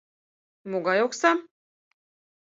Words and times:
Могай 0.69 0.99
оксам? 1.05 1.37